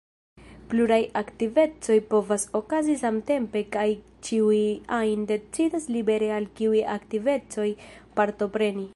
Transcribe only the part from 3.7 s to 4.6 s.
kaj ĉiu